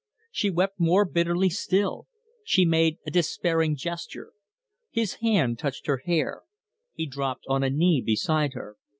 [0.31, 2.07] She wept more bitterly still;
[2.43, 4.31] she made a despairing gesture.
[4.89, 6.41] His hand touched her hair;
[6.95, 8.77] he dropped on a knee beside her.